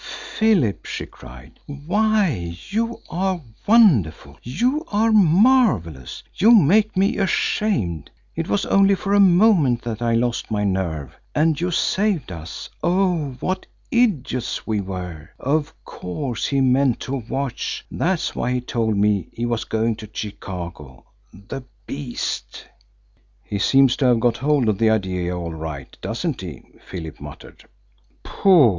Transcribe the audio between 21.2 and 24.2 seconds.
The beast!" "He seems to have